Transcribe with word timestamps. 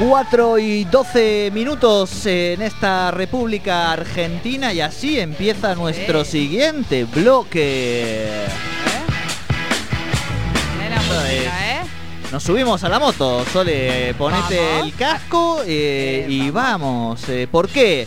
4 0.00 0.58
y 0.58 0.84
12 0.84 1.50
minutos 1.52 2.24
en 2.24 2.62
esta 2.62 3.10
República 3.10 3.92
Argentina 3.92 4.72
y 4.72 4.80
así 4.80 5.20
empieza 5.20 5.74
nuestro 5.74 6.24
siguiente 6.24 7.04
bloque. 7.04 8.46
¿eh? 11.28 11.80
Nos 12.32 12.42
subimos 12.42 12.82
a 12.82 12.88
la 12.88 12.98
moto, 12.98 13.44
Sole, 13.52 14.14
ponete 14.16 14.80
el 14.80 14.94
casco 14.94 15.60
eh, 15.66 16.24
y 16.26 16.48
vamos. 16.50 17.28
Eh, 17.28 17.46
¿Por 17.50 17.68
qué? 17.68 18.06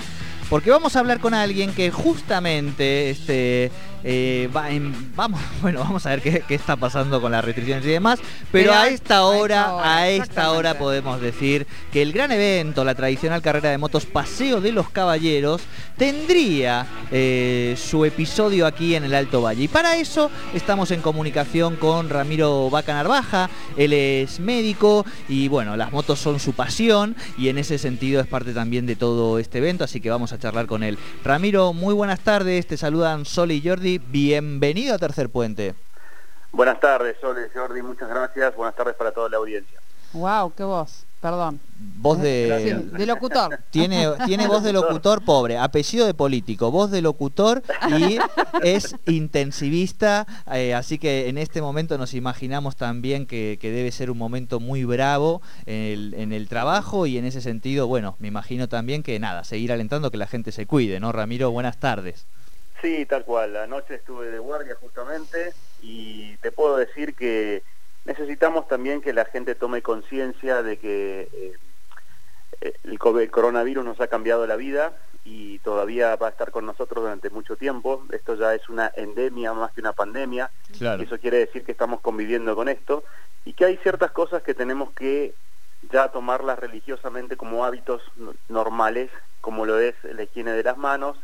Porque 0.50 0.72
vamos 0.72 0.95
a 0.95 1.00
hablar 1.00 1.20
con 1.20 1.36
alguien 1.36 1.73
que 1.76 1.92
justamente 1.92 3.12
este, 3.12 3.72
eh, 4.04 4.50
vamos, 4.52 5.42
bueno, 5.62 5.80
vamos 5.80 6.06
a 6.06 6.09
ver 6.09 6.22
qué, 6.22 6.44
está 6.50 6.76
pasando 6.76 7.22
con 7.22 7.32
las 7.32 7.44
restricciones 7.44 7.86
y 7.86 7.90
demás, 7.90 8.20
pero 8.52 8.73
a 8.73 8.88
esta 8.88 9.23
hora, 9.23 9.78
a 9.82 10.10
esta 10.10 10.52
hora 10.52 10.78
podemos 10.78 11.22
decir 11.22 11.66
que 11.92 12.02
el 12.02 12.12
gran 12.12 12.32
evento, 12.32 12.84
la 12.84 12.95
tradicional 12.95 13.42
carrera 13.42 13.70
de 13.70 13.78
motos 13.78 14.06
Paseo 14.06 14.62
de 14.62 14.72
los 14.72 14.90
Caballeros, 14.90 15.62
tendría 15.98 16.86
eh, 17.12 17.76
su 17.78 18.04
episodio 18.06 18.66
aquí 18.66 18.95
en 18.95 19.04
el 19.04 19.14
Alto 19.14 19.42
Valle. 19.42 19.64
Y 19.64 19.68
para 19.68 19.95
eso 19.95 20.30
estamos 20.54 20.92
en 20.92 21.02
comunicación 21.02 21.76
con 21.76 22.10
Ramiro 22.10 22.70
Vaca 22.70 22.94
Narvaja, 22.94 23.50
él 23.78 23.94
es 23.94 24.40
médico 24.40 25.06
y 25.30 25.48
bueno, 25.48 25.78
las 25.78 25.92
motos 25.92 26.20
son 26.20 26.40
su 26.40 26.54
pasión 26.54 27.16
y 27.38 27.50
en 27.50 27.58
ese 27.58 27.78
sentido 27.78 28.20
es 28.22 28.28
parte 28.28 28.54
también 28.54 28.86
de 28.86 28.95
todo 28.95 29.40
este 29.40 29.60
evento, 29.60 29.84
así 29.84 30.02
que 30.02 30.10
vamos 30.10 30.34
a 30.34 30.40
charlar 30.40 30.66
con 30.66 30.84
él. 30.84 30.98
Ramiro, 31.23 31.73
muy 31.73 31.94
buenas 31.94 32.20
tardes, 32.20 32.67
te 32.67 32.78
saludan 32.78 33.26
Sol 33.26 33.52
y 33.52 33.62
Jordi 33.62 33.92
bienvenido 33.99 34.95
a 34.95 34.97
Tercer 34.97 35.30
Puente. 35.30 35.75
Buenas 36.52 36.80
tardes, 36.80 37.17
Sol 37.19 37.36
Jordi, 37.53 37.81
muchas 37.81 38.08
gracias. 38.08 38.55
Buenas 38.55 38.75
tardes 38.75 38.95
para 38.95 39.11
toda 39.11 39.27
la 39.30 39.38
audiencia. 39.38 39.80
Wow, 40.13 40.53
qué 40.55 40.63
voz, 40.63 41.08
perdón. 41.19 41.59
Voz 41.80 42.21
de... 42.21 42.86
de 42.91 43.05
locutor. 43.08 43.59
Tiene, 43.71 44.08
tiene 44.27 44.47
voz 44.47 44.61
de 44.61 44.71
locutor 44.71 45.25
pobre, 45.25 45.58
apellido 45.58 46.05
de 46.05 46.14
político, 46.14 46.69
voz 46.69 46.91
de 46.91 47.02
locutor 47.02 47.64
y 47.97 48.19
es 48.61 48.95
intensivista, 49.08 50.27
eh, 50.52 50.75
así 50.75 50.99
que 50.99 51.30
en 51.30 51.39
este 51.39 51.64
momento 51.64 51.97
nos 51.97 52.14
imaginamos 52.14 52.75
también 52.75 53.26
que, 53.26 53.58
debe 53.59 53.92
ser 53.92 54.11
un 54.11 54.20
momento 54.20 54.59
muy 54.59 54.83
bravo 54.83 55.42
en 55.65 55.76
el, 55.76 56.14
en 56.14 56.32
el, 56.32 56.48
trabajo 56.48 57.08
y 57.08 57.17
en 57.17 57.26
ese 57.26 57.42
sentido, 57.42 57.87
bueno, 57.87 58.15
me 58.20 58.27
imagino 58.27 58.70
también 58.70 59.02
que 59.02 59.17
nada, 59.17 59.43
seguir 59.43 59.71
alentando 59.71 60.11
que 60.11 60.17
la 60.17 60.27
gente 60.27 60.52
se 60.52 60.67
cuide, 60.67 60.99
¿no? 60.99 61.11
Ramiro, 61.11 61.49
buenas 61.49 61.80
tardes. 61.80 62.27
Sí, 62.83 63.05
tal 63.05 63.23
cual. 63.23 63.55
Anoche 63.55 63.95
estuve 63.95 64.30
de 64.30 64.39
guardia 64.39 64.76
justamente 64.76 65.54
y 65.82 66.36
te 66.38 66.52
puedo 66.52 66.76
decir 66.76 67.16
que 67.16 67.64
necesitamos 68.04 68.67
también 68.67 68.99
que 68.99 69.14
la 69.14 69.23
gente 69.23 69.55
tome 69.55 69.82
conciencia 69.82 70.61
de 70.61 70.77
que 70.77 71.30
eh, 71.32 71.54
eh, 72.60 72.73
el, 72.83 72.99
coronavirus 72.99 73.86
nos 73.86 74.02
ha 74.02 74.08
cambiado 74.08 74.45
la 74.45 74.58
vida 74.58 74.92
y 75.23 75.60
todavía 75.60 76.17
va 76.17 76.27
a 76.27 76.32
estar 76.32 76.52
con 76.52 76.66
nosotros 76.66 77.05
durante 77.05 77.30
mucho 77.30 77.55
tiempo. 77.55 78.04
Esto 78.11 78.36
ya 78.36 78.54
es 78.54 78.67
una 78.67 78.92
endemia 78.98 79.54
más 79.54 79.71
que 79.71 79.80
una 79.80 79.94
pandemia. 79.94 80.52
Eso 81.00 81.17
quiere 81.20 81.38
decir 81.38 81.64
que 81.64 81.71
estamos 81.71 82.02
conviviendo 82.02 82.54
con 82.54 82.67
esto 82.67 83.05
y 83.45 83.54
que 83.54 83.64
hay 83.64 83.77
ciertas 83.77 84.11
cosas 84.11 84.44
que 84.44 84.55
tenemos 84.55 84.92
que 84.92 85.33
ya 85.89 86.10
tomarlas 86.10 86.60
religiosamente 86.60 87.38
como 87.38 87.64
hábitos 87.64 88.02
normales, 88.50 89.10
como 89.39 89.65
lo 89.65 89.80
es 89.80 89.95
la 90.04 90.23
higiene 90.23 90.52
de 90.52 90.64
las 90.64 90.77
manos, 90.77 91.15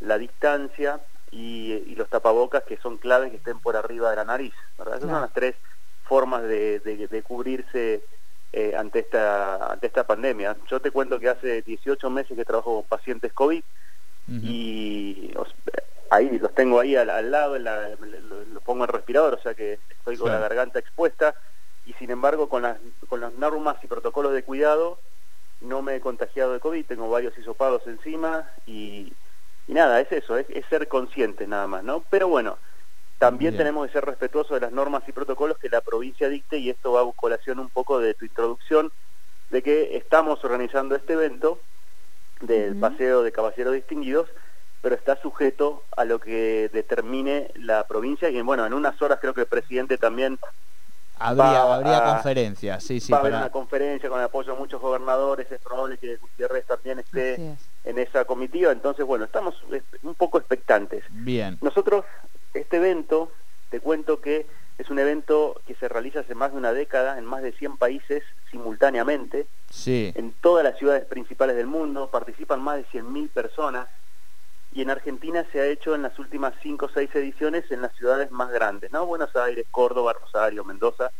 la 0.00 0.18
distancia 0.18 1.00
y, 1.30 1.94
los 1.96 2.08
tapabocas 2.08 2.62
que 2.64 2.76
son 2.76 2.98
claves 2.98 3.30
que 3.30 3.38
estén 3.38 3.58
por 3.58 3.76
arriba 3.76 4.10
de 4.10 4.16
la 4.16 4.24
nariz. 4.24 4.54
Esas 4.78 5.00
son 5.00 5.12
las 5.12 5.32
tres 5.32 5.56
formas 6.04 6.42
de, 6.42 7.22
cubrirse 7.26 8.02
eh, 8.52 8.74
ante, 8.76 9.00
esta, 9.00 9.72
ante 9.72 9.86
esta 9.86 10.06
pandemia. 10.06 10.56
Yo 10.68 10.80
te 10.80 10.90
cuento 10.90 11.18
que 11.18 11.28
hace 11.28 11.62
18 11.62 12.10
meses 12.10 12.36
que 12.36 12.44
trabajo 12.44 12.76
con 12.76 12.84
pacientes 12.84 13.32
COVID 13.32 13.62
y 14.28 15.32
ahí 16.10 16.38
los 16.38 16.54
tengo 16.54 16.80
ahí 16.80 16.96
al, 16.96 17.30
lado, 17.30 17.58
los 17.58 18.62
pongo 18.64 18.84
en 18.84 18.90
respirador, 18.90 19.34
o 19.34 19.42
sea 19.42 19.54
que 19.54 19.78
estoy 19.90 20.16
con 20.16 20.32
la 20.32 20.40
garganta 20.40 20.78
expuesta 20.78 21.34
y 21.84 21.92
sin 21.94 22.10
embargo 22.10 22.48
con 22.48 22.62
las, 22.62 22.78
con 23.08 23.20
las 23.20 23.32
normas 23.34 23.76
y 23.84 23.86
protocolos 23.86 24.32
de 24.32 24.42
cuidado 24.42 24.98
no 25.60 25.80
me 25.80 25.96
he 25.96 26.00
contagiado 26.00 26.52
de 26.52 26.60
COVID, 26.60 26.86
tengo 26.86 27.08
varios 27.08 27.38
hisopados 27.38 27.86
encima 27.86 28.50
y, 28.66 29.12
y 29.68 29.74
nada, 29.74 30.00
es 30.00 30.10
eso, 30.12 30.36
es, 30.36 30.46
ser 30.68 30.88
conscientes 30.88 31.48
nada 31.48 31.66
más, 31.66 31.82
¿no? 31.82 32.04
Pero 32.10 32.28
bueno, 32.28 32.58
también 33.18 33.56
tenemos 33.56 33.86
que 33.86 33.94
ser 33.94 34.04
respetuosos 34.04 34.56
de 34.56 34.60
las 34.60 34.72
normas 34.72 35.02
y 35.08 35.12
protocolos 35.12 35.58
que 35.58 35.68
la 35.68 35.80
provincia 35.80 36.28
dicte 36.28 36.58
y 36.58 36.70
esto 36.70 36.92
va 36.92 37.00
a 37.00 37.12
colación 37.12 37.58
un 37.58 37.70
poco 37.70 37.98
de 37.98 38.14
tu 38.14 38.24
introducción 38.24 38.92
de 39.50 39.62
que 39.62 39.96
estamos 39.96 40.44
organizando 40.44 40.94
este 40.94 41.14
evento 41.14 41.60
del 42.40 42.76
paseo 42.76 43.22
de 43.22 43.32
caballeros 43.32 43.74
distinguidos, 43.74 44.28
pero 44.82 44.94
está 44.94 45.16
sujeto 45.16 45.82
a 45.96 46.04
lo 46.04 46.20
que 46.20 46.68
determine 46.72 47.50
la 47.54 47.86
provincia 47.86 48.28
y 48.28 48.40
bueno, 48.42 48.66
en 48.66 48.74
unas 48.74 49.00
horas 49.00 49.18
creo 49.20 49.34
que 49.34 49.42
el 49.42 49.46
presidente 49.46 49.98
también 49.98 50.38
Habría, 51.18 51.74
habría 51.74 52.04
conferencia, 52.04 52.78
sí, 52.78 53.00
sí. 53.00 53.10
Va 53.10 53.18
a 53.18 53.20
haber 53.20 53.34
una 53.34 53.50
conferencia 53.50 54.08
con 54.08 54.18
el 54.18 54.26
apoyo 54.26 54.52
de 54.52 54.58
muchos 54.58 54.80
gobernadores, 54.80 55.50
es 55.50 55.60
probable 55.60 55.96
que 55.96 56.16
Gutiérrez 56.16 56.66
también 56.66 56.98
esté 56.98 57.56
en 57.84 57.98
esa 57.98 58.24
comitiva, 58.26 58.70
entonces 58.70 59.06
bueno, 59.06 59.24
estamos 59.24 59.54
un 60.02 60.14
poco 60.14 60.38
expectantes. 60.38 61.04
Bien. 61.10 61.56
Nosotros, 61.62 62.04
este 62.52 62.76
evento, 62.76 63.32
te 63.70 63.80
cuento 63.80 64.20
que 64.20 64.46
es 64.78 64.90
un 64.90 64.98
evento 64.98 65.60
que 65.66 65.74
se 65.74 65.88
realiza 65.88 66.20
hace 66.20 66.34
más 66.34 66.52
de 66.52 66.58
una 66.58 66.72
década 66.72 67.16
en 67.18 67.24
más 67.24 67.42
de 67.42 67.52
100 67.52 67.78
países 67.78 68.22
simultáneamente, 68.50 69.46
sí. 69.70 70.12
en 70.14 70.32
todas 70.32 70.64
las 70.64 70.76
ciudades 70.76 71.06
principales 71.06 71.56
del 71.56 71.66
mundo, 71.66 72.10
participan 72.10 72.60
más 72.60 72.76
de 72.76 72.86
100.000 72.86 73.30
personas, 73.30 73.88
y 74.76 74.82
en 74.82 74.90
Argentina 74.90 75.42
se 75.50 75.58
ha 75.58 75.66
hecho 75.66 75.94
en 75.94 76.02
las 76.02 76.18
últimas 76.18 76.52
5 76.62 76.84
o 76.84 76.88
6 76.90 77.08
ediciones 77.14 77.64
en 77.70 77.80
las 77.80 77.96
ciudades 77.96 78.30
más 78.30 78.50
grandes, 78.50 78.92
¿no? 78.92 79.06
Buenos 79.06 79.34
Aires, 79.34 79.64
Córdoba, 79.70 80.12
Rosario, 80.12 80.64
Mendoza. 80.64 81.10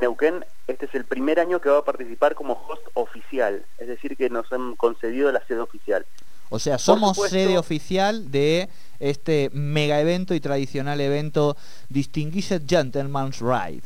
Neuquén, 0.00 0.44
este 0.66 0.86
es 0.86 0.94
el 0.96 1.04
primer 1.04 1.38
año 1.38 1.60
que 1.60 1.68
va 1.68 1.78
a 1.78 1.84
participar 1.84 2.34
como 2.34 2.54
host 2.54 2.82
oficial, 2.94 3.64
es 3.78 3.86
decir, 3.86 4.16
que 4.16 4.28
nos 4.30 4.52
han 4.52 4.74
concedido 4.74 5.30
la 5.30 5.46
sede 5.46 5.60
oficial. 5.60 6.04
O 6.48 6.58
sea, 6.58 6.76
somos 6.78 7.18
sede 7.18 7.56
oficial 7.56 8.32
de 8.32 8.68
este 8.98 9.48
mega 9.52 10.00
evento 10.00 10.34
y 10.34 10.40
tradicional 10.40 11.00
evento 11.00 11.56
Distinguished 11.88 12.62
Gentleman's 12.66 13.40
Ride. 13.40 13.84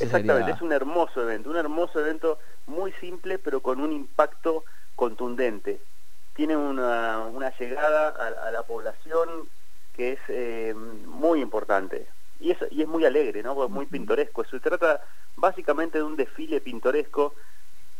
Exactamente, 0.00 0.50
es 0.50 0.62
un 0.62 0.72
hermoso 0.72 1.22
evento, 1.22 1.48
un 1.48 1.56
hermoso 1.56 2.00
evento 2.00 2.38
muy 2.66 2.92
simple 3.00 3.38
pero 3.38 3.60
con 3.60 3.80
un 3.80 3.92
impacto 3.92 4.64
contundente 4.96 5.80
tiene 6.34 6.56
una, 6.56 7.52
llegada 7.58 8.08
a, 8.08 8.50
la 8.50 8.62
población 8.62 9.48
que 9.94 10.12
es 10.12 10.20
eh, 10.28 10.74
muy 10.74 11.40
importante 11.40 12.06
y 12.40 12.50
es, 12.50 12.58
y 12.70 12.82
es 12.82 12.88
muy 12.88 13.04
alegre, 13.04 13.42
¿no? 13.42 13.68
muy 13.68 13.86
pintoresco. 13.86 14.44
Se 14.44 14.58
trata 14.58 15.02
básicamente 15.36 15.98
de 15.98 16.04
un 16.04 16.16
desfile 16.16 16.60
pintoresco 16.60 17.34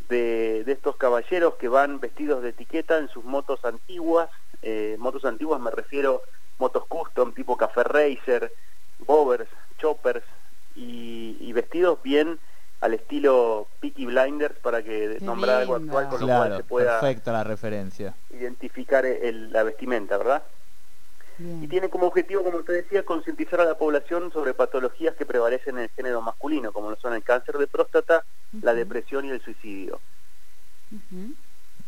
de, 0.08 0.64
estos 0.66 0.96
caballeros 0.96 1.54
que 1.54 1.68
van 1.68 2.00
vestidos 2.00 2.42
de 2.42 2.50
etiqueta 2.50 2.98
en 2.98 3.08
sus 3.08 3.24
motos 3.24 3.64
antiguas. 3.64 4.30
Eh, 4.62 4.96
motos 4.98 5.24
antiguas 5.24 5.60
me 5.60 5.70
refiero 5.70 6.22
motos 6.58 6.86
custom 6.86 7.32
tipo 7.32 7.56
café 7.56 7.84
racer, 7.84 8.52
bovers, 9.00 9.48
choppers 9.78 10.24
y 10.74 11.52
vestidos 11.52 12.02
bien 12.02 12.38
al 12.82 12.94
estilo 12.94 13.68
Peaky 13.80 14.06
Blinders 14.06 14.58
para 14.58 14.82
que 14.82 15.18
nombrar 15.20 15.60
algo 15.60 15.76
actual 15.76 16.08
con 16.08 16.20
lo 16.20 16.26
cual 16.26 16.56
se 16.56 16.64
pueda 16.64 17.00
perfecta 17.00 17.32
la 17.32 17.44
referencia. 17.44 18.14
identificar 18.30 19.04
la 19.22 19.62
vestimenta, 19.62 20.18
¿verdad? 20.18 20.42
Y 21.38 21.68
tiene 21.68 21.88
como 21.88 22.06
objetivo, 22.08 22.42
como 22.42 22.62
te 22.62 22.72
decía, 22.72 23.04
concientizar 23.04 23.60
a 23.60 23.64
la 23.64 23.78
población 23.78 24.32
sobre 24.32 24.52
patologías 24.52 25.14
que 25.14 25.24
prevalecen 25.24 25.76
en 25.76 25.84
el 25.84 25.90
género 25.90 26.20
masculino, 26.22 26.72
como 26.72 26.90
lo 26.90 26.96
son 26.96 27.14
el 27.14 27.22
cáncer 27.22 27.56
de 27.56 27.68
próstata, 27.68 28.24
la 28.60 28.74
depresión 28.74 29.24
y 29.26 29.30
el 29.30 29.40
suicidio. 29.40 30.00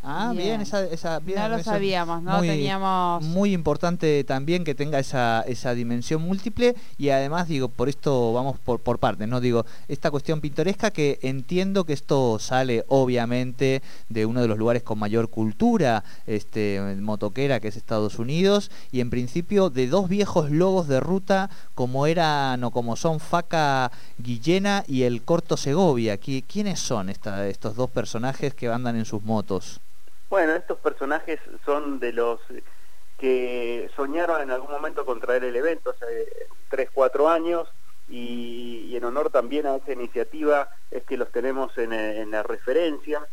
Ah, 0.07 0.35
bien, 0.37 0.61
esa, 0.61 0.85
esa 0.85 1.21
no 1.21 1.49
lo 1.49 1.63
sabíamos, 1.63 2.23
¿no? 2.23 2.39
Muy, 2.39 2.49
Teníamos... 2.49 3.25
Muy 3.25 3.55
importante 3.55 4.23
también 4.25 4.63
que 4.63 4.75
tenga 4.75 4.99
esa, 4.99 5.43
esa 5.47 5.75
dimensión 5.75 6.21
múltiple 6.21 6.75
y 6.99 7.09
además, 7.09 7.49
digo, 7.49 7.69
por 7.69 7.89
esto 7.89 8.35
vamos 8.35 8.59
por, 8.59 8.81
por 8.81 8.99
partes, 8.99 9.27
¿no? 9.29 9.41
Digo, 9.41 9.65
esta 9.89 10.11
cuestión 10.11 10.43
pintoresca 10.43 10.91
que 10.91 11.19
entiendo 11.23 11.85
que 11.85 11.95
esto 11.95 12.39
sale 12.39 12.85
obviamente 12.89 13.83
de 14.11 14.27
uno 14.27 14.43
de 14.43 14.49
los 14.49 14.59
lugares 14.59 14.83
con 14.83 14.99
mayor 14.99 15.31
cultura 15.31 16.05
este, 16.27 16.81
motoquera, 17.01 17.59
que 17.61 17.69
es 17.69 17.77
Estados 17.77 18.19
Unidos, 18.19 18.71
y 18.93 19.01
en 19.01 19.09
principio 19.09 19.71
de 19.71 19.89
dos 19.89 20.11
viejos 20.11 20.51
lobos 20.51 20.87
de 20.87 21.01
ruta 21.01 21.49
como 21.75 22.07
eran 22.07 22.63
o 22.63 22.71
como 22.71 22.97
son 22.97 23.21
Faca 23.21 23.91
Guillena 24.19 24.85
y 24.87 25.05
el 25.05 25.23
Corto 25.23 25.57
Segovia. 25.57 26.19
¿Quiénes 26.19 26.79
son 26.79 27.09
esta, 27.09 27.49
estos 27.49 27.75
dos 27.75 27.89
personajes 27.89 28.53
que 28.53 28.69
andan 28.69 28.97
en 28.97 29.07
sus 29.07 29.23
motos? 29.23 29.81
Bueno, 30.35 30.55
estos 30.57 30.81
personajes 30.81 31.39
son 31.65 32.01
de 32.01 32.13
los 32.13 32.41
que 33.19 33.89
soñaron 33.95 34.43
en 34.43 34.51
algún 34.51 34.73
momento 34.73 35.07
con 35.07 35.21
traer 35.21 35.45
el 35.45 35.55
evento, 35.55 35.91
hace 35.91 36.27
3, 36.71 36.91
4 36.93 37.29
años, 37.29 37.69
y, 38.09 38.97
en 38.97 39.05
honor 39.05 39.31
también 39.31 39.65
a 39.69 39.77
esta 39.77 39.93
iniciativa 39.93 40.71
es 40.91 41.05
que 41.05 41.17
los 41.17 41.31
tenemos 41.31 41.79
en, 41.79 42.33
la 42.33 42.43
referencia. 42.43 43.25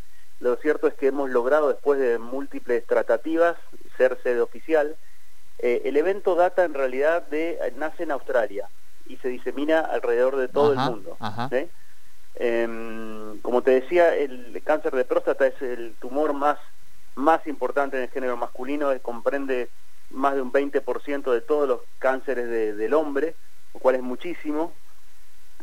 Lo 0.41 0.57
cierto 0.57 0.85
es 0.85 0.93
que 0.93 1.07
hemos 1.07 1.31
logrado, 1.31 1.69
después 1.69 1.99
de 1.99 2.19
múltiples 2.19 2.85
tratativas, 2.85 3.57
ser 3.97 4.19
sede 4.21 4.39
oficial. 4.39 4.95
Eh, 5.57 5.81
el 5.85 5.97
evento 5.97 6.35
data 6.35 6.65
en 6.65 6.75
realidad 6.75 7.23
de, 7.29 7.73
nace 7.77 8.03
en 8.03 8.11
Australia 8.11 8.69
y 9.07 9.17
se 9.17 9.29
disemina 9.29 9.79
alrededor 9.79 10.35
de 10.35 10.49
todo 10.49 10.73
Ajá, 10.73 10.83
el 10.83 10.91
mundo. 10.91 11.17
Em, 12.35 13.39
como 13.41 13.63
te 13.63 13.71
decía, 13.71 14.15
el 14.15 14.61
cáncer 14.63 14.95
de 14.95 15.03
próstata 15.03 15.47
es 15.47 15.59
el 15.61 15.95
tumor 15.99 16.33
más, 16.33 16.59
más 17.15 17.45
importante 17.47 17.97
en 17.97 18.03
el 18.03 18.09
género 18.09 18.37
masculino, 18.37 18.91
eh, 18.91 19.01
comprende 19.01 19.71
más 20.09 20.35
de 20.35 20.41
un 20.41 20.51
20% 20.51 21.31
de 21.31 21.41
todos 21.41 21.67
los 21.67 21.81
cánceres 21.99 22.47
de- 22.49 22.73
del 22.75 22.93
hombre, 22.93 23.37
lo 23.73 23.79
cual 23.79 23.95
es 23.95 24.01
muchísimo. 24.01 24.77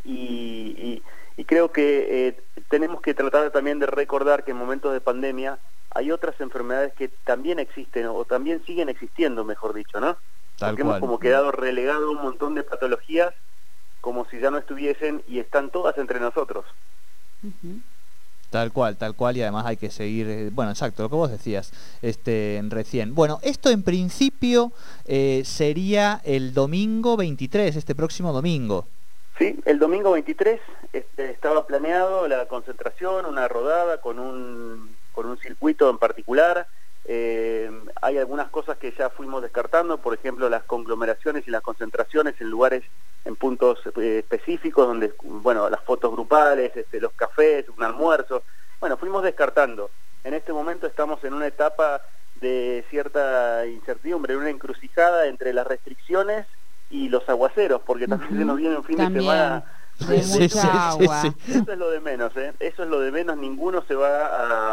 Y, 0.05 0.75
y- 0.79 1.03
y 1.37 1.45
creo 1.45 1.71
que 1.73 2.29
eh, 2.29 2.45
tenemos 2.69 3.01
que 3.01 3.15
tratar 3.15 3.51
también 3.51 3.79
de 3.79 3.87
recordar 3.87 4.45
que 4.45 4.53
en 4.53 4.57
momentos 4.57 4.93
de 4.93 5.01
pandemia 5.01 5.61
hay 5.91 6.11
otras 6.11 6.41
enfermedades 6.41 6.93
que 6.95 7.09
también 7.09 7.59
existen 7.59 8.07
o 8.07 8.25
también 8.25 8.63
siguen 8.65 8.89
existiendo, 8.89 9.45
mejor 9.45 9.75
dicho, 9.75 10.01
¿no? 10.01 10.19
Tal 10.57 10.71
Porque 10.71 10.83
cual. 10.83 10.97
hemos 10.97 11.01
como 11.01 11.19
quedado 11.19 11.51
relegado 11.53 12.09
a 12.09 12.11
un 12.11 12.23
montón 12.23 12.55
de 12.55 12.63
patologías 12.65 13.35
como 14.01 14.25
si 14.27 14.39
ya 14.41 14.51
no 14.51 14.59
estuviesen 14.59 15.25
y 15.27 15.39
están 15.41 15.71
todas 15.71 15.99
entre 15.99 16.21
nosotros. 16.21 16.65
Tal 18.51 18.73
cual, 18.73 18.97
tal 18.97 19.15
cual, 19.15 19.37
y 19.37 19.43
además 19.43 19.67
hay 19.67 19.77
que 19.77 19.91
seguir, 19.91 20.27
eh, 20.27 20.51
bueno, 20.51 20.71
exacto, 20.71 21.03
lo 21.03 21.11
que 21.11 21.17
vos 21.17 21.31
decías 21.31 21.71
este, 22.01 22.63
recién. 22.69 23.15
Bueno, 23.15 23.41
esto 23.43 23.69
en 23.69 23.83
principio 23.83 24.73
eh, 25.05 25.43
sería 25.45 26.23
el 26.25 26.55
domingo 26.55 27.19
23, 27.19 27.77
este 27.77 27.95
próximo 27.95 28.33
domingo. 28.33 28.87
Sí, 29.39 29.59
el 29.67 29.79
domingo 29.79 30.13
23 30.13 30.61
este, 30.95 31.31
estaba 31.31 31.67
planeado 31.67 32.27
la 32.27 32.47
concentración, 32.47 33.27
una 33.27 33.49
rodada 33.49 34.01
con 34.01 34.19
un, 34.19 34.97
con 35.13 35.27
un 35.27 35.37
circuito 35.39 35.91
en 35.91 35.99
particular. 35.99 36.67
Eh, 37.11 37.71
hay 38.03 38.19
algunas 38.19 38.51
cosas 38.51 38.77
que 38.77 38.93
ya 38.93 39.09
fuimos 39.09 39.41
descartando, 39.41 39.97
por 39.97 40.13
ejemplo, 40.13 40.51
las 40.51 40.63
conglomeraciones 40.65 41.49
y 41.49 41.51
las 41.51 41.63
concentraciones 41.63 42.39
en 42.41 42.51
lugares, 42.51 42.85
en 43.25 43.35
puntos 43.35 43.79
eh, 43.97 44.19
específicos, 44.19 44.87
donde, 44.87 45.15
bueno, 45.23 45.71
las 45.71 45.83
fotos 45.83 46.13
grupales, 46.13 46.77
este, 46.77 47.01
los 47.01 47.13
cafés, 47.15 47.65
un 47.75 47.83
almuerzo. 47.83 48.43
Bueno, 48.79 48.99
fuimos 48.99 49.23
descartando. 49.23 49.91
En 50.23 50.35
este 50.35 50.53
momento 50.53 50.87
estamos 50.87 51.25
en 51.25 51.33
una 51.33 51.47
etapa 51.47 52.03
de 52.43 52.85
cierta 52.91 53.67
incertidumbre, 53.67 54.37
una 54.37 54.51
encrucijada 54.51 55.27
entre 55.29 55.55
las 55.55 55.67
restricciones 55.67 56.47
y 56.91 57.09
los 57.09 57.27
aguaceros, 57.29 57.81
porque 57.87 58.07
también 58.07 58.37
se 58.37 58.45
nos 58.45 58.57
viene 58.59 58.77
un 58.77 58.85
fin 58.85 58.99
También. 58.99 59.25
de 59.25 59.31
semana 59.31 59.65
De 60.01 60.23
Sí, 60.23 60.41
mucha 60.43 60.49
sí, 60.49 60.59
sí, 60.61 60.69
agua. 60.71 61.23
sí. 61.23 61.33
eso 61.53 61.73
es 61.73 61.79
lo 61.79 61.91
de 61.91 62.01
menos, 62.01 62.37
¿eh? 62.37 62.53
Eso 62.61 62.83
es 62.83 62.89
lo 62.91 63.01
de 63.01 63.11
menos. 63.11 63.37
Ninguno 63.39 63.83
se 63.89 63.95
va 63.95 64.27
a, 64.27 64.73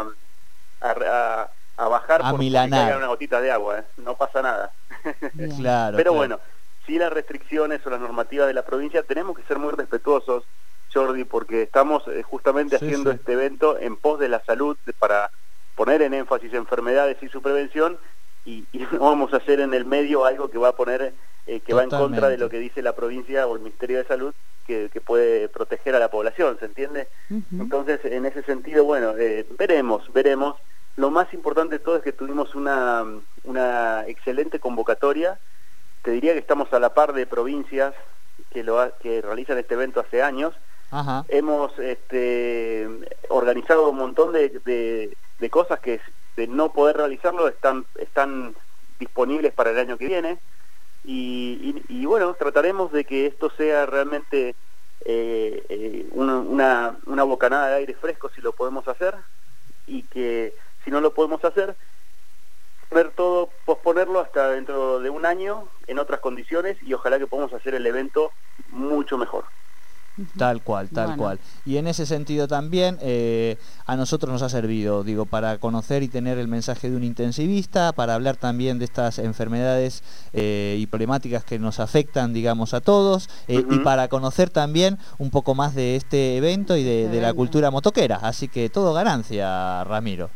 a, 0.82 0.90
a- 0.90 1.50
a 1.76 1.88
bajar 1.88 2.20
A 2.24 2.30
por 2.30 2.38
milanar. 2.40 2.96
una 2.96 3.06
gotita 3.08 3.40
de 3.40 3.50
agua, 3.50 3.80
¿eh? 3.80 3.84
No 3.98 4.14
pasa 4.16 4.42
nada. 4.42 4.72
Claro. 5.58 5.96
Pero 5.96 6.10
claro. 6.10 6.12
bueno, 6.14 6.40
si 6.86 6.98
las 6.98 7.12
restricciones 7.12 7.84
o 7.86 7.90
las 7.90 8.00
normativas 8.00 8.46
de 8.46 8.54
la 8.54 8.62
provincia, 8.64 9.02
tenemos 9.02 9.36
que 9.36 9.42
ser 9.44 9.58
muy 9.58 9.72
respetuosos, 9.72 10.44
Jordi, 10.92 11.24
porque 11.24 11.62
estamos 11.62 12.02
eh, 12.08 12.22
justamente 12.22 12.78
Sí, 12.78 12.84
haciendo 12.86 13.10
sí. 13.12 13.16
este 13.20 13.32
evento 13.34 13.78
en 13.78 13.96
pos 13.96 14.18
de 14.18 14.28
la 14.28 14.40
salud 14.44 14.76
para 14.98 15.30
poner 15.74 16.02
en 16.02 16.14
énfasis 16.14 16.54
enfermedades 16.54 17.18
y 17.22 17.28
su 17.28 17.42
prevención 17.42 17.98
y, 18.44 18.64
y 18.72 18.78
no 18.92 18.98
vamos 19.00 19.32
a 19.34 19.38
hacer 19.38 19.60
en 19.60 19.74
el 19.74 19.84
medio 19.84 20.24
algo 20.24 20.48
que 20.50 20.58
va 20.58 20.68
a 20.68 20.76
poner, 20.76 21.12
eh, 21.46 21.60
que 21.60 21.74
va 21.74 21.82
en 21.84 21.90
contra 21.90 22.28
de 22.28 22.38
lo 22.38 22.48
que 22.48 22.58
dice 22.58 22.82
la 22.82 22.94
provincia 22.94 23.46
o 23.46 23.54
el 23.56 23.60
Ministerio 23.62 23.98
de 23.98 24.04
Salud 24.04 24.34
que, 24.66 24.88
que 24.92 25.00
puede 25.00 25.48
proteger 25.48 25.94
a 25.94 25.98
la 26.00 26.08
población, 26.08 26.56
¿se 26.58 26.64
entiende? 26.64 27.06
Entonces, 27.52 28.00
en 28.04 28.26
ese 28.26 28.42
sentido, 28.42 28.84
bueno, 28.84 29.14
eh, 29.16 29.46
veremos, 29.58 30.12
veremos. 30.12 30.56
Lo 30.96 31.10
más 31.10 31.32
importante 31.34 31.78
de 31.78 31.84
todo 31.84 31.96
es 31.96 32.02
que 32.02 32.12
tuvimos 32.12 32.54
una, 32.54 33.04
una 33.44 34.04
excelente 34.06 34.58
convocatoria. 34.58 35.38
Te 36.02 36.10
diría 36.10 36.32
que 36.32 36.38
estamos 36.38 36.72
a 36.72 36.78
la 36.80 36.94
par 36.94 37.12
de 37.12 37.26
provincias 37.26 37.94
que, 38.50 38.62
lo 38.64 38.80
ha- 38.80 38.96
que 38.98 39.20
realizan 39.20 39.58
este 39.58 39.74
evento 39.74 40.00
hace 40.00 40.22
años. 40.22 40.54
Ajá. 40.90 41.24
Hemos 41.28 41.78
este, 41.78 42.88
organizado 43.28 43.90
un 43.90 43.96
montón 43.96 44.32
de, 44.32 44.48
de- 44.64 45.16
de 45.38 45.50
cosas 45.50 45.80
que 45.80 46.00
de 46.36 46.46
no 46.46 46.72
poder 46.72 46.96
realizarlo 46.96 47.48
están, 47.48 47.86
están 47.96 48.54
disponibles 48.98 49.52
para 49.52 49.70
el 49.70 49.78
año 49.78 49.98
que 49.98 50.06
viene. 50.06 50.40
Y, 51.04 51.82
y- 51.88 52.00
y 52.00 52.06
bueno, 52.06 52.34
trataremos 52.34 52.90
de 52.92 53.04
que 53.04 53.26
esto 53.26 53.50
sea 53.50 53.84
realmente 53.86 54.56
eh, 55.04 55.66
eh, 55.68 56.08
una, 56.12 56.38
una, 56.38 56.98
una 57.06 57.22
bocanada 57.24 57.68
de 57.68 57.74
aire 57.76 57.94
fresco 57.94 58.30
si 58.34 58.40
lo 58.40 58.52
podemos 58.52 58.88
hacer 58.88 59.14
y 59.86 60.02
que 60.04 60.54
si 60.86 60.90
no 60.92 61.00
lo 61.00 61.12
podemos 61.12 61.44
hacer, 61.44 61.76
ver 62.92 63.10
todo, 63.16 63.50
posponerlo 63.64 64.20
hasta 64.20 64.50
dentro 64.50 65.00
de 65.00 65.10
un 65.10 65.26
año 65.26 65.64
en 65.88 65.98
otras 65.98 66.20
condiciones 66.20 66.76
y 66.80 66.94
ojalá 66.94 67.18
que 67.18 67.26
podamos 67.26 67.52
hacer 67.52 67.74
el 67.74 67.84
evento 67.86 68.30
mucho 68.70 69.18
mejor. 69.18 69.44
Tal 70.38 70.62
cual, 70.62 70.88
tal 70.88 71.08
Bueno. 71.08 71.22
cual. 71.22 71.38
Y 71.66 71.76
en 71.76 71.88
ese 71.88 72.06
sentido 72.06 72.48
también 72.48 72.96
eh, 73.02 73.58
a 73.84 73.96
nosotros 73.96 74.32
nos 74.32 74.40
ha 74.42 74.48
servido, 74.48 75.02
digo, 75.04 75.26
para 75.26 75.58
conocer 75.58 76.02
y 76.04 76.08
tener 76.08 76.38
el 76.38 76.48
mensaje 76.48 76.88
de 76.88 76.96
un 76.96 77.04
intensivista, 77.04 77.92
para 77.92 78.14
hablar 78.14 78.36
también 78.38 78.78
de 78.78 78.86
estas 78.86 79.18
enfermedades 79.18 80.02
eh, 80.32 80.76
y 80.78 80.86
problemáticas 80.86 81.44
que 81.44 81.58
nos 81.58 81.80
afectan, 81.80 82.32
digamos, 82.32 82.72
a 82.72 82.80
todos, 82.80 83.28
eh, 83.48 83.62
y 83.68 83.78
para 83.80 84.08
conocer 84.08 84.48
también 84.48 84.98
un 85.18 85.30
poco 85.30 85.54
más 85.54 85.74
de 85.74 85.96
este 85.96 86.36
evento 86.38 86.76
y 86.78 86.84
de, 86.84 87.08
de 87.08 87.20
la 87.20 87.34
cultura 87.34 87.70
motoquera. 87.70 88.16
Así 88.22 88.48
que 88.48 88.70
todo 88.70 88.94
ganancia, 88.94 89.84
Ramiro. 89.84 90.30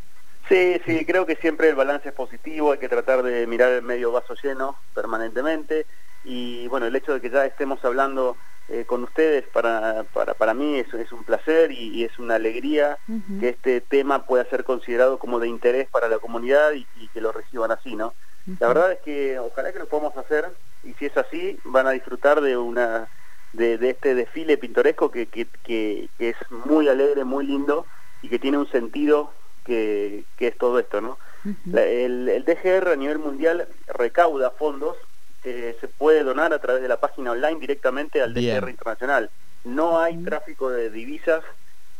Sí, 0.50 0.80
sí, 0.84 1.06
creo 1.06 1.26
que 1.26 1.36
siempre 1.36 1.68
el 1.70 1.76
balance 1.76 2.08
es 2.08 2.14
positivo, 2.14 2.72
hay 2.72 2.78
que 2.80 2.88
tratar 2.88 3.22
de 3.22 3.46
mirar 3.46 3.72
el 3.72 3.82
medio 3.82 4.10
vaso 4.10 4.34
lleno 4.42 4.84
permanentemente. 4.92 5.86
Y 6.24 6.66
bueno, 6.68 6.86
el 6.86 6.96
hecho 6.96 7.14
de 7.14 7.20
que 7.20 7.30
ya 7.30 7.46
estemos 7.46 7.84
hablando 7.84 8.40
eh, 8.68 8.84
con 8.84 9.04
ustedes 9.04 9.48
para, 9.48 10.04
para, 10.12 10.34
para 10.34 10.54
mí 10.54 10.80
es, 10.80 10.92
es 10.94 11.12
un 11.12 11.24
placer 11.24 11.70
y, 11.70 12.00
y 12.00 12.04
es 12.04 12.18
una 12.18 12.34
alegría 12.34 13.00
que 13.38 13.50
este 13.50 13.80
tema 13.80 14.26
pueda 14.26 14.44
ser 14.50 14.64
considerado 14.64 15.20
como 15.20 15.38
de 15.38 15.48
interés 15.48 15.88
para 15.88 16.08
la 16.08 16.18
comunidad 16.18 16.72
y, 16.72 16.88
y 16.94 17.10
que 17.10 17.20
lo 17.20 17.32
reciban 17.32 17.70
así, 17.70 17.94
¿no? 17.96 18.16
La 18.58 18.68
verdad 18.68 18.92
es 18.92 19.00
que 19.04 19.38
ojalá 19.38 19.72
que 19.72 19.78
lo 19.78 19.88
podamos 19.88 20.16
hacer 20.16 20.58
y 20.82 20.94
si 20.94 21.06
es 21.06 21.16
así 21.16 21.60
van 21.64 21.86
a 21.86 21.92
disfrutar 21.92 22.40
de 22.40 22.56
una 22.56 23.10
de, 23.52 23.78
de 23.78 23.90
este 23.90 24.14
desfile 24.16 24.58
pintoresco 24.58 25.10
que, 25.12 25.30
que, 25.30 25.48
que- 25.62 26.10
que 26.18 26.30
es 26.30 26.36
muy 26.50 26.88
alegre, 26.88 27.24
muy 27.24 27.46
lindo 27.46 27.88
y 28.20 28.28
que 28.28 28.38
tiene 28.38 28.58
un 28.58 28.68
sentido 28.70 29.39
que, 29.64 30.24
que 30.36 30.48
es 30.48 30.58
todo 30.58 30.78
esto, 30.78 31.00
¿no? 31.00 31.18
La- 31.64 31.84
el, 31.84 32.28
el 32.28 32.44
DGR 32.44 32.92
a 32.92 32.96
nivel 32.96 33.18
mundial 33.18 33.66
recauda 33.86 34.50
fondos 34.50 34.96
que 35.42 35.76
se 35.80 35.88
puede 35.88 36.22
donar 36.22 36.52
a 36.52 36.58
través 36.60 36.82
de 36.82 36.88
la 36.88 37.00
página 37.00 37.32
online 37.32 37.58
directamente 37.60 38.20
al 38.20 38.34
Bien. 38.34 38.58
DGR 38.60 38.70
Internacional. 38.70 39.30
No 39.64 39.98
hay 39.98 40.22
tráfico 40.22 40.70
de 40.70 40.90
divisas 40.90 41.42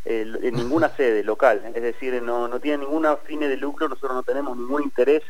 eh, 0.04 0.26
en 0.42 0.54
ninguna 0.54 0.94
sede 0.96 1.22
local, 1.22 1.72
es 1.74 1.82
decir, 1.82 2.22
no, 2.22 2.48
no 2.48 2.58
tiene 2.60 2.78
ninguna 2.78 3.16
fine 3.16 3.48
de 3.48 3.56
lucro, 3.56 3.88
nosotros 3.88 4.12
no 4.14 4.22
tenemos 4.22 4.56
ningún 4.56 4.82
interés 4.82 5.22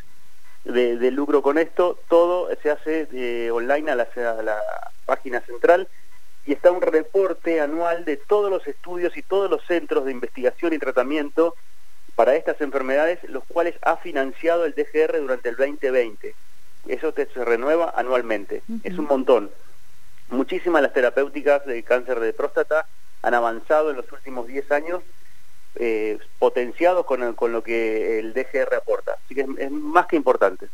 de, 0.63 0.97
de 0.97 1.11
lucro 1.11 1.41
con 1.41 1.57
esto, 1.57 2.03
todo 2.07 2.49
se 2.61 2.71
hace 2.71 3.07
eh, 3.11 3.51
online 3.51 3.91
a 3.91 3.95
la, 3.95 4.03
a 4.15 4.41
la 4.43 4.57
página 5.05 5.41
central 5.41 5.89
y 6.45 6.53
está 6.53 6.71
un 6.71 6.81
reporte 6.81 7.59
anual 7.59 8.05
de 8.05 8.17
todos 8.17 8.49
los 8.49 8.65
estudios 8.67 9.15
y 9.17 9.23
todos 9.23 9.49
los 9.49 9.61
centros 9.65 10.05
de 10.05 10.11
investigación 10.11 10.73
y 10.73 10.79
tratamiento 10.79 11.55
para 12.15 12.35
estas 12.35 12.59
enfermedades, 12.61 13.19
los 13.23 13.43
cuales 13.45 13.75
ha 13.83 13.97
financiado 13.97 14.65
el 14.65 14.73
DGR 14.73 15.19
durante 15.19 15.49
el 15.49 15.55
2020. 15.55 16.35
Eso 16.87 17.13
te- 17.13 17.27
se 17.33 17.45
renueva 17.45 17.93
anualmente. 17.95 18.63
Es 18.83 18.97
un 18.97 19.05
montón. 19.05 19.51
Muchísimas 20.29 20.81
las 20.81 20.93
terapéuticas 20.93 21.65
de 21.65 21.83
cáncer 21.83 22.19
de 22.19 22.33
próstata 22.33 22.85
han 23.21 23.33
avanzado 23.33 23.91
en 23.91 23.97
los 23.97 24.11
últimos 24.11 24.47
10 24.47 24.71
años, 24.71 25.01
eh, 25.75 26.17
potenciados 26.39 27.05
con, 27.05 27.23
el- 27.23 27.35
con 27.35 27.51
lo 27.51 27.63
que 27.63 28.19
el 28.19 28.33
DGR 28.33 28.75
aporta. 28.75 29.17
Así 29.23 29.35
que 29.35 29.41
es, 29.41 29.47
es 29.57 29.71
más 29.71 30.07
que 30.07 30.15
importante. 30.15 30.67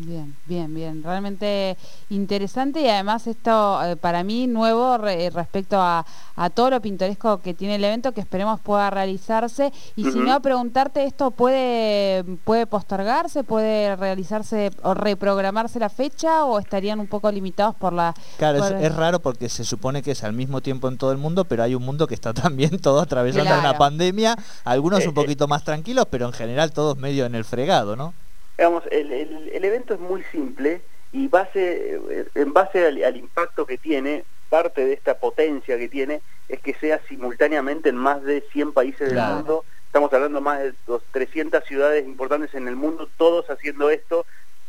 Bien, 0.00 0.36
bien, 0.46 0.72
bien. 0.72 1.02
Realmente 1.02 1.76
interesante 2.08 2.80
y 2.80 2.88
además 2.88 3.26
esto 3.26 3.82
eh, 3.84 3.96
para 3.96 4.22
mí 4.22 4.46
nuevo 4.46 4.96
re- 4.96 5.28
respecto 5.30 5.80
a, 5.80 6.06
a 6.36 6.50
todo 6.50 6.70
lo 6.70 6.80
pintoresco 6.80 7.38
que 7.38 7.52
tiene 7.52 7.74
el 7.74 7.84
evento 7.84 8.12
que 8.12 8.20
esperemos 8.20 8.60
pueda 8.60 8.90
realizarse. 8.90 9.72
Y 9.96 10.04
si 10.04 10.20
no, 10.20 10.40
preguntarte, 10.40 11.02
¿esto 11.04 11.32
puede, 11.32 12.22
puede 12.44 12.66
postergarse, 12.68 13.42
puede 13.42 13.96
realizarse 13.96 14.70
o 14.84 14.94
reprogramarse 14.94 15.80
la 15.80 15.88
fecha 15.88 16.44
o 16.44 16.60
estarían 16.60 17.00
un 17.00 17.08
poco 17.08 17.32
limitados 17.32 17.74
por 17.74 17.92
la... 17.92 18.14
Claro, 18.36 18.58
es, 18.64 18.72
por- 18.72 18.80
es 18.84 18.94
raro 18.94 19.18
porque 19.18 19.48
se 19.48 19.64
supone 19.64 20.02
que 20.02 20.12
es 20.12 20.22
al 20.22 20.32
mismo 20.32 20.60
tiempo 20.60 20.86
en 20.86 20.96
todo 20.96 21.10
el 21.10 21.18
mundo, 21.18 21.44
pero 21.44 21.64
hay 21.64 21.74
un 21.74 21.84
mundo 21.84 22.06
que 22.06 22.14
está 22.14 22.32
también 22.34 22.78
todo 22.78 23.00
atravesando 23.00 23.46
Claro. 23.50 23.60
una 23.68 23.76
pandemia, 23.76 24.36
algunos 24.64 25.00
Eh, 25.02 25.08
un 25.08 25.14
poquito 25.14 25.48
más 25.48 25.64
tranquilos, 25.64 26.06
pero 26.08 26.26
en 26.26 26.32
general 26.32 26.70
todos 26.70 26.96
medio 26.98 27.26
en 27.26 27.34
el 27.34 27.44
fregado, 27.44 27.96
¿no? 27.96 28.14
Digamos, 28.58 28.82
el, 28.90 29.12
el- 29.12 29.50
el 29.52 29.64
evento 29.64 29.94
es 29.94 30.00
muy 30.00 30.24
simple 30.32 30.80
y 31.12 31.28
base, 31.28 31.98
en 32.34 32.52
base 32.52 32.84
al, 32.86 33.02
al 33.04 33.16
impacto 33.16 33.64
que 33.64 33.78
tiene, 33.78 34.24
parte 34.50 34.84
de 34.84 34.94
esta 34.94 35.14
potencia 35.14 35.78
que 35.78 35.88
tiene 35.88 36.20
es 36.48 36.58
que 36.60 36.74
sea 36.74 37.00
simultáneamente 37.08 37.90
en 37.90 37.96
más 37.96 38.22
de 38.24 38.40
100 38.52 38.72
países 38.72 39.12
Claro. 39.12 39.26
del 39.28 39.36
mundo. 39.44 39.64
Estamos 39.86 40.12
hablando 40.12 40.40
más 40.40 40.60
de 40.60 40.74
300 41.12 41.64
ciudades 41.64 42.04
importantes 42.04 42.52
en 42.54 42.66
el 42.66 42.74
mundo, 42.74 43.08
todos 43.16 43.48
haciendo 43.48 43.90
esto, 43.90 44.26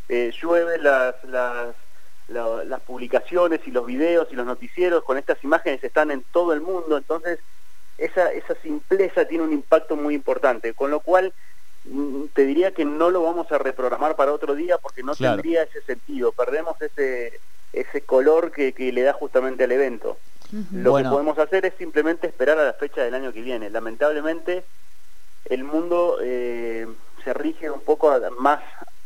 eh, 0.07 0.31
llueve 0.41 0.77
las, 0.77 1.15
las, 1.23 1.75
las 2.27 2.81
publicaciones 2.81 3.61
y 3.65 3.71
los 3.71 3.85
videos 3.87 4.27
y 4.31 4.35
los 4.35 4.45
noticieros 4.45 5.03
con 5.03 5.17
estas 5.17 5.43
imágenes 5.43 5.83
están 5.83 6.11
en 6.11 6.23
todo 6.31 6.53
el 6.53 6.61
mundo, 6.61 6.95
entonces 6.97 7.39
esa, 7.97 8.31
esa 8.31 8.55
simpleza 8.61 9.25
tiene 9.25 9.43
un 9.43 9.51
impacto 9.53 9.95
muy 9.95 10.13
importante, 10.13 10.73
con 10.73 10.89
lo 10.91 10.99
cual 11.01 11.33
te 12.33 12.45
diría 12.45 12.71
que 12.71 12.85
no 12.85 13.09
lo 13.09 13.23
vamos 13.23 13.51
a 13.51 13.57
reprogramar 13.57 14.15
para 14.15 14.33
otro 14.33 14.55
día 14.55 14.77
porque 14.77 15.03
no 15.03 15.15
tendría 15.15 15.63
ese 15.63 15.81
sentido, 15.81 16.31
perdemos 16.31 16.79
ese, 16.81 17.39
ese 17.73 18.01
color 18.01 18.51
que, 18.51 18.73
que 18.73 18.91
le 18.91 19.03
da 19.03 19.13
justamente 19.13 19.63
al 19.63 19.71
evento. 19.71 20.17
Lo 20.71 20.95
que 20.95 21.03
podemos 21.03 21.37
hacer 21.37 21.65
es 21.65 21.73
simplemente 21.77 22.27
esperar 22.27 22.57
a 22.57 22.65
la 22.65 22.73
fecha 22.73 23.03
del 23.03 23.13
año 23.13 23.31
que 23.31 23.41
viene. 23.41 23.69
Lamentablemente 23.69 24.63
el 25.45 25.63
mundo 25.63 26.17
eh, 26.21 26.87
se 27.23 27.33
rige 27.33 27.69
un 27.69 27.81
poco 27.81 28.11
más 28.37 28.61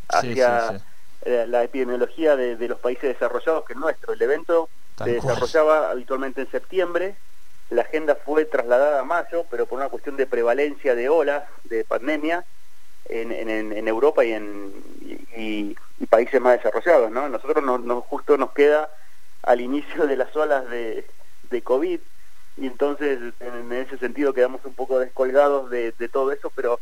hacia 0.10 0.82
la 1.26 1.64
epidemiología 1.64 2.36
de, 2.36 2.68
los 2.68 2.80
países 2.80 3.14
desarrollados 3.14 3.66
que 3.66 3.74
el 3.74 3.80
nuestro. 3.80 4.14
El 4.14 4.22
evento 4.22 4.70
se 4.98 5.14
desarrollaba 5.14 5.90
habitualmente 5.90 6.42
en 6.42 6.52
septiembre, 6.52 7.16
la 7.70 7.82
agenda 7.82 8.16
fue 8.16 8.46
trasladada 8.46 9.00
a 9.00 9.04
mayo, 9.04 9.46
pero 9.50 9.66
por 9.66 9.80
una 9.80 9.90
cuestión 9.90 10.16
de 10.16 10.28
prevalencia 10.28 10.96
de 10.96 11.10
olas 11.10 11.44
de 11.64 11.84
pandemia 11.84 12.46
en, 13.10 13.32
en, 13.32 13.88
Europa 13.88 14.24
y 14.24 14.34
en 14.34 14.74
y, 15.36 15.76
países 16.10 16.40
más 16.42 16.58
desarrollados. 16.58 17.12
¿no? 17.12 17.30
Nosotros 17.30 17.64
no, 17.64 18.02
justo 18.02 18.38
nos 18.38 18.52
queda 18.52 18.90
al 19.42 19.62
inicio 19.62 20.06
de 20.08 20.18
las 20.18 20.36
olas 20.36 20.70
de, 20.70 21.06
COVID 21.64 22.00
y 22.58 22.66
entonces 22.66 23.20
en 23.40 23.72
ese 23.74 24.00
sentido 24.00 24.34
quedamos 24.34 24.66
un 24.66 24.74
poco 24.74 24.98
descolgados 24.98 25.70
de, 25.70 25.92
de 25.92 26.10
todo 26.10 26.32
eso, 26.32 26.52
pero 26.56 26.80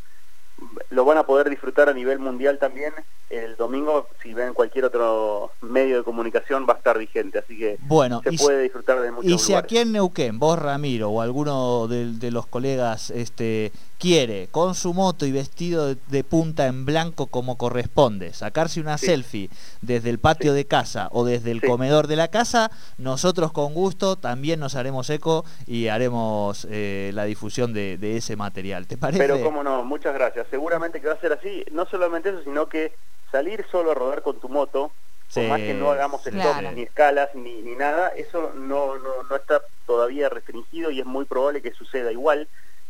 lo 0.90 1.04
van 1.04 1.18
a 1.18 1.24
poder 1.24 1.48
disfrutar 1.48 1.88
a 1.88 1.92
nivel 1.92 2.18
mundial 2.18 2.58
también. 2.58 2.92
El 3.30 3.56
domingo, 3.56 4.08
si 4.22 4.34
ven 4.34 4.52
cualquier 4.52 4.84
otro 4.84 5.52
medio 5.62 5.96
de 5.96 6.04
comunicación, 6.04 6.66
va 6.68 6.74
a 6.74 6.76
estar 6.76 6.98
vigente, 6.98 7.38
así 7.38 7.56
que 7.56 7.78
bueno, 7.80 8.20
se 8.22 8.32
puede 8.32 8.62
disfrutar 8.62 9.00
de 9.00 9.10
muchos 9.10 9.30
Y 9.30 9.38
si 9.38 9.54
aquí 9.54 9.78
en 9.78 9.92
Neuquén, 9.92 10.38
vos 10.38 10.58
Ramiro 10.58 11.08
o 11.08 11.22
alguno 11.22 11.88
de, 11.88 12.30
los 12.30 12.46
colegas 12.46 13.10
este, 13.10 13.72
quiere, 13.98 14.48
con 14.50 14.74
su 14.74 14.92
moto 14.92 15.24
y 15.24 15.32
vestido 15.32 15.94
de, 15.94 16.24
punta 16.24 16.66
en 16.66 16.84
blanco 16.84 17.26
como 17.26 17.56
corresponde, 17.56 18.34
sacarse 18.34 18.80
una 18.80 18.98
selfie 18.98 19.48
desde 19.80 20.10
el 20.10 20.18
patio 20.18 20.52
de 20.52 20.66
casa 20.66 21.08
o 21.12 21.24
desde 21.24 21.52
el 21.52 21.62
comedor 21.62 22.08
de 22.08 22.16
la 22.16 22.28
casa, 22.28 22.70
nosotros 22.98 23.52
con 23.52 23.72
gusto 23.72 24.16
también 24.16 24.60
nos 24.60 24.74
haremos 24.74 25.08
eco 25.08 25.46
y 25.66 25.88
haremos 25.88 26.66
eh, 26.70 27.12
la 27.14 27.24
difusión 27.24 27.72
de, 27.72 27.96
de 27.96 28.18
ese 28.18 28.36
material. 28.36 28.86
¿Te 28.86 28.98
parece? 28.98 29.22
Pero 29.22 29.42
cómo 29.42 29.62
no, 29.62 29.84
muchas 29.84 30.12
gracias 30.12 30.51
seguramente 30.52 31.00
que 31.00 31.06
va 31.06 31.14
a 31.14 31.20
ser 31.20 31.32
así, 31.32 31.64
no 31.72 31.86
solamente 31.86 32.28
eso, 32.28 32.42
sino 32.42 32.68
que 32.68 32.92
salir 33.30 33.64
solo 33.70 33.92
a 33.92 33.94
rodar 33.94 34.20
con 34.20 34.38
tu 34.38 34.50
moto, 34.50 34.92
por 35.32 35.44
más 35.44 35.60
que 35.60 35.72
no 35.72 35.90
hagamos 35.90 36.20
stops 36.20 36.74
ni 36.74 36.82
escalas 36.82 37.34
ni, 37.34 37.62
ni 37.62 37.74
nada, 37.74 38.08
eso 38.08 38.52
no, 38.54 38.98
no, 38.98 39.22
no, 39.22 39.34
está 39.34 39.62
todavía 39.86 40.28
restringido 40.28 40.90
y 40.90 41.00
es 41.00 41.06
muy 41.06 41.24
probable 41.24 41.62
que 41.62 41.72
suceda 41.72 42.12
igual. 42.12 42.48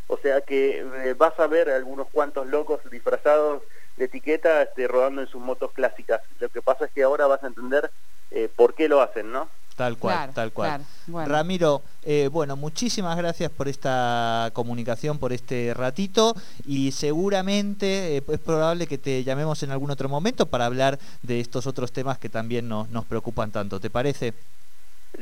O 0.09 0.17
sea 0.17 0.41
que 0.41 0.81
eh, 0.81 1.15
vas 1.17 1.39
a 1.39 1.47
ver 1.47 1.71
algunos 1.71 2.09
cuantos 2.09 2.49
locos 2.49 2.81
disfrazados 2.91 3.63
de 3.97 4.07
etiqueta 4.07 4.63
este, 4.63 4.89
rodando 4.89 5.21
en 5.21 5.29
sus 5.29 5.41
motos 5.41 5.71
clásicas. 5.71 6.21
Lo 6.41 6.49
que 6.49 6.63
pasa 6.63 6.87
es 6.87 6.91
que 6.91 7.05
ahora 7.05 7.29
vas 7.29 7.45
a 7.45 7.47
entender 7.47 7.93
eh, 8.33 8.49
por 8.57 8.75
qué 8.75 8.89
lo 8.89 9.01
hacen, 9.03 9.31
¿no? 9.31 9.49
Tal 9.83 9.99
cual, 9.99 10.31
tal 10.33 10.53
cual. 10.53 10.85
Ramiro, 11.27 11.83
eh, 12.05 12.29
bueno, 12.31 12.55
muchísimas 12.55 13.17
gracias 13.17 13.51
por 13.51 13.67
esta 13.67 14.51
comunicación, 14.53 15.19
por 15.19 15.33
este 15.33 15.75
ratito 15.75 16.37
y 16.65 16.93
seguramente 16.93 18.19
eh, 18.19 18.23
es 18.29 18.39
probable 18.39 18.87
que 18.87 18.97
te 18.97 19.25
llamemos 19.25 19.61
en 19.65 19.73
algún 19.73 19.91
otro 19.91 20.09
momento 20.09 20.47
para 20.47 20.67
hablar 20.67 21.01
de 21.23 21.41
estos 21.41 21.67
otros 21.67 21.91
temas 21.91 22.17
que 22.19 22.29
también 22.29 22.69
nos, 22.69 22.91
nos 22.91 23.05
preocupan 23.07 23.51
tanto. 23.51 23.81
¿Te 23.81 23.91
parece? 23.91 24.35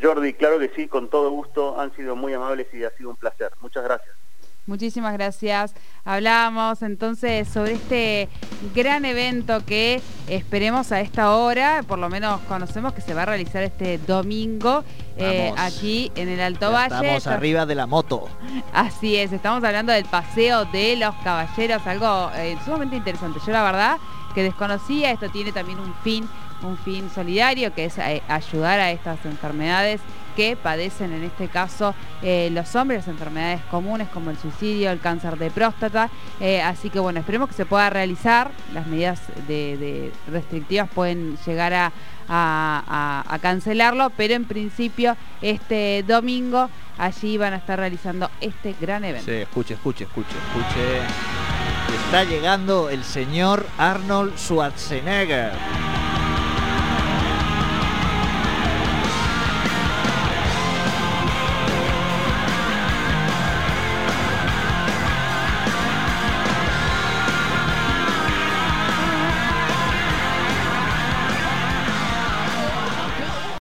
Jordi, 0.03 0.35
claro 0.35 0.59
que 0.59 0.71
sí, 0.77 0.89
con 0.89 1.09
todo 1.09 1.31
gusto, 1.31 1.81
han 1.81 1.97
sido 1.97 2.15
muy 2.15 2.35
amables 2.35 2.67
y 2.75 2.85
ha 2.85 2.91
sido 2.91 3.09
un 3.09 3.17
placer. 3.17 3.53
Muchas 3.63 3.83
gracias. 3.83 4.15
Muchísimas 4.67 5.13
gracias. 5.15 5.75
Hablábamos 6.05 6.83
entonces 6.83 7.49
sobre 7.49 7.73
este 7.73 8.29
gran 8.75 9.05
evento 9.05 9.65
que 9.65 10.01
esperemos 10.29 10.93
a 10.93 11.01
esta 11.01 11.35
hora, 11.35 11.83
por 11.87 11.99
lo 11.99 12.09
menos 12.09 12.41
conocemos 12.43 12.93
que 12.93 13.01
se 13.01 13.15
va 13.15 13.23
a 13.23 13.27
realizar 13.27 13.63
este 13.63 13.99
domingo 13.99 14.85
eh, 15.17 15.53
aquí 15.57 16.13
en 16.15 16.29
el 16.29 16.41
Alto 16.41 16.71
Valle. 16.71 16.95
Estamos 16.95 17.27
arriba 17.27 17.67
de 17.67 17.75
la 17.75 17.87
moto. 17.87 18.29
Así 18.73 19.17
es, 19.17 19.33
estamos 19.33 19.65
hablando 19.65 19.93
del 19.93 20.05
paseo 20.05 20.65
de 20.67 20.97
los 20.97 21.15
caballeros, 21.17 21.87
algo 21.87 22.31
eh, 22.37 22.57
sumamente 22.65 22.97
interesante. 22.97 23.41
Yo 23.45 23.53
la 23.53 23.65
verdad 23.65 23.97
que 24.35 24.43
desconocía, 24.43 25.11
esto 25.11 25.29
tiene 25.31 25.53
también 25.53 25.81
un 25.81 25.95
fin, 26.05 26.29
un 26.63 26.77
fin 26.79 27.11
solidario, 27.11 27.75
que 27.75 27.87
es 27.87 27.99
eh, 27.99 28.23
ayudar 28.29 28.79
a 28.79 28.91
estas 28.93 29.25
enfermedades 29.25 30.01
que 30.37 30.57
padecen 30.57 31.13
en 31.13 31.25
este 31.25 31.49
caso 31.49 31.95
eh, 32.23 32.51
los 32.53 32.75
hombres, 32.77 33.09
enfermedades 33.09 33.61
comunes 33.71 34.09
como 34.09 34.31
el 34.31 34.39
suicidio, 34.39 34.91
el 34.91 35.01
cáncer 35.01 35.39
de 35.39 35.51
próstata. 35.51 36.11
Eh, 36.41 36.61
así 36.63 36.91
que 36.91 36.99
bueno, 37.01 37.21
esperemos 37.21 37.49
que 37.49 37.55
se 37.55 37.67
pueda 37.67 37.91
realizar. 37.91 38.51
Las 38.73 38.87
medidas 38.87 39.21
de, 39.47 40.13
restrictivas 40.31 40.89
pueden 40.91 41.37
llegar 41.47 41.73
a, 41.75 41.93
cancelarlo, 43.43 44.11
pero 44.11 44.35
en 44.35 44.45
principio 44.45 45.17
este 45.43 46.05
domingo 46.07 46.69
allí 46.99 47.37
van 47.39 47.55
a 47.55 47.57
estar 47.57 47.79
realizando 47.79 48.31
este 48.41 48.75
gran 48.81 49.05
evento. 49.05 49.31
Sí, 49.31 49.39
escuche, 49.39 49.75
escuche, 49.75 50.05
escuche, 50.05 50.37
escuche. 50.49 51.01
Está 52.05 52.25
llegando 52.25 52.89
el 52.89 53.03
señor 53.03 53.67
Arnold 53.79 54.37
Schwarzenegger. 54.37 55.53